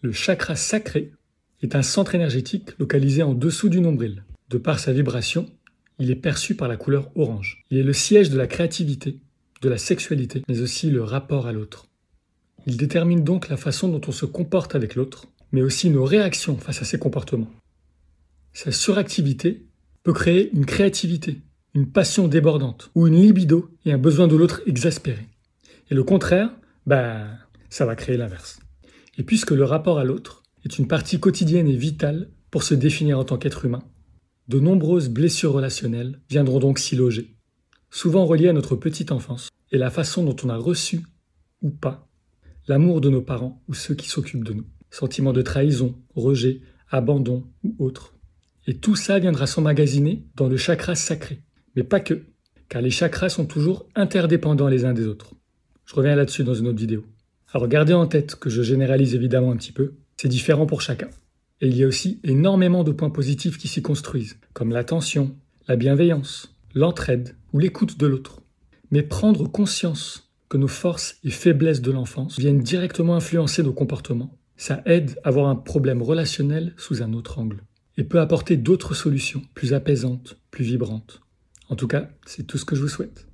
Le 0.00 0.12
chakra 0.12 0.54
sacré 0.54 1.10
est 1.60 1.74
un 1.74 1.82
centre 1.82 2.14
énergétique 2.14 2.78
localisé 2.78 3.24
en 3.24 3.34
dessous 3.34 3.68
du 3.68 3.80
nombril. 3.80 4.22
De 4.48 4.56
par 4.56 4.78
sa 4.78 4.92
vibration, 4.92 5.50
il 5.98 6.12
est 6.12 6.16
perçu 6.16 6.54
par 6.54 6.68
la 6.68 6.76
couleur 6.76 7.10
orange. 7.16 7.64
Il 7.72 7.78
est 7.78 7.82
le 7.82 7.92
siège 7.92 8.30
de 8.30 8.38
la 8.38 8.46
créativité, 8.46 9.18
de 9.60 9.68
la 9.68 9.76
sexualité, 9.76 10.42
mais 10.48 10.60
aussi 10.60 10.90
le 10.90 11.02
rapport 11.02 11.48
à 11.48 11.52
l'autre. 11.52 11.88
Il 12.66 12.76
détermine 12.76 13.24
donc 13.24 13.48
la 13.48 13.56
façon 13.56 13.88
dont 13.88 14.00
on 14.06 14.12
se 14.12 14.24
comporte 14.24 14.76
avec 14.76 14.94
l'autre, 14.94 15.26
mais 15.50 15.62
aussi 15.62 15.90
nos 15.90 16.04
réactions 16.04 16.56
face 16.56 16.80
à 16.80 16.84
ces 16.84 17.00
comportements. 17.00 17.50
Sa 18.52 18.70
suractivité 18.70 19.66
peut 20.04 20.12
créer 20.12 20.48
une 20.52 20.64
créativité, 20.64 21.40
une 21.74 21.90
passion 21.90 22.28
débordante, 22.28 22.92
ou 22.94 23.08
une 23.08 23.20
libido 23.20 23.68
et 23.84 23.92
un 23.92 23.98
besoin 23.98 24.28
de 24.28 24.36
l'autre 24.36 24.62
exaspéré. 24.66 25.26
Et 25.90 25.94
le 25.96 26.04
contraire, 26.04 26.50
bah, 26.86 27.26
ça 27.68 27.84
va 27.84 27.96
créer 27.96 28.16
l'inverse. 28.16 28.60
Et 29.18 29.24
puisque 29.24 29.50
le 29.50 29.64
rapport 29.64 29.98
à 29.98 30.04
l'autre 30.04 30.44
est 30.64 30.78
une 30.78 30.88
partie 30.88 31.20
quotidienne 31.20 31.68
et 31.68 31.76
vitale 31.76 32.30
pour 32.50 32.62
se 32.62 32.74
définir 32.74 33.18
en 33.18 33.24
tant 33.24 33.36
qu'être 33.36 33.64
humain, 33.64 33.82
de 34.46 34.60
nombreuses 34.60 35.10
blessures 35.10 35.52
relationnelles 35.52 36.20
viendront 36.30 36.60
donc 36.60 36.78
s'y 36.78 36.96
loger, 36.96 37.36
souvent 37.90 38.24
reliées 38.24 38.48
à 38.48 38.52
notre 38.54 38.76
petite 38.76 39.12
enfance 39.12 39.50
et 39.72 39.76
la 39.76 39.90
façon 39.90 40.24
dont 40.24 40.36
on 40.44 40.48
a 40.48 40.56
reçu, 40.56 41.02
ou 41.60 41.70
pas, 41.70 42.08
l'amour 42.68 43.00
de 43.00 43.10
nos 43.10 43.20
parents 43.20 43.62
ou 43.68 43.74
ceux 43.74 43.94
qui 43.94 44.08
s'occupent 44.08 44.44
de 44.44 44.54
nous. 44.54 44.66
Sentiments 44.90 45.34
de 45.34 45.42
trahison, 45.42 45.96
rejet, 46.14 46.62
abandon 46.88 47.44
ou 47.62 47.74
autres. 47.78 48.14
Et 48.66 48.78
tout 48.78 48.96
ça 48.96 49.18
viendra 49.18 49.46
s'emmagasiner 49.46 50.24
dans 50.36 50.48
le 50.48 50.56
chakra 50.56 50.94
sacré. 50.94 51.42
Mais 51.74 51.82
pas 51.82 52.00
que, 52.00 52.24
car 52.68 52.80
les 52.80 52.90
chakras 52.90 53.28
sont 53.28 53.46
toujours 53.46 53.86
interdépendants 53.94 54.68
les 54.68 54.84
uns 54.84 54.94
des 54.94 55.06
autres. 55.06 55.34
Je 55.84 55.94
reviens 55.94 56.16
là-dessus 56.16 56.44
dans 56.44 56.54
une 56.54 56.68
autre 56.68 56.78
vidéo. 56.78 57.04
Alors 57.52 57.66
gardez 57.66 57.94
en 57.94 58.06
tête 58.06 58.34
que 58.34 58.50
je 58.50 58.62
généralise 58.62 59.14
évidemment 59.14 59.52
un 59.52 59.56
petit 59.56 59.72
peu, 59.72 59.94
c'est 60.16 60.28
différent 60.28 60.66
pour 60.66 60.82
chacun. 60.82 61.08
Et 61.60 61.68
il 61.68 61.76
y 61.76 61.82
a 61.82 61.86
aussi 61.86 62.20
énormément 62.22 62.84
de 62.84 62.92
points 62.92 63.10
positifs 63.10 63.56
qui 63.56 63.68
s'y 63.68 63.80
construisent, 63.80 64.38
comme 64.52 64.70
l'attention, 64.70 65.34
la 65.66 65.76
bienveillance, 65.76 66.54
l'entraide 66.74 67.36
ou 67.52 67.58
l'écoute 67.58 67.98
de 67.98 68.06
l'autre. 68.06 68.42
Mais 68.90 69.02
prendre 69.02 69.50
conscience 69.50 70.30
que 70.48 70.58
nos 70.58 70.68
forces 70.68 71.16
et 71.24 71.30
faiblesses 71.30 71.80
de 71.80 71.90
l'enfance 71.90 72.38
viennent 72.38 72.62
directement 72.62 73.16
influencer 73.16 73.62
nos 73.62 73.72
comportements, 73.72 74.36
ça 74.56 74.82
aide 74.86 75.18
à 75.24 75.30
voir 75.30 75.48
un 75.48 75.56
problème 75.56 76.02
relationnel 76.02 76.74
sous 76.76 77.02
un 77.02 77.12
autre 77.12 77.38
angle 77.38 77.62
et 77.96 78.04
peut 78.04 78.20
apporter 78.20 78.56
d'autres 78.56 78.94
solutions 78.94 79.42
plus 79.54 79.72
apaisantes, 79.72 80.38
plus 80.50 80.64
vibrantes. 80.64 81.20
En 81.68 81.76
tout 81.76 81.88
cas, 81.88 82.08
c'est 82.26 82.46
tout 82.46 82.58
ce 82.58 82.64
que 82.64 82.76
je 82.76 82.82
vous 82.82 82.88
souhaite. 82.88 83.27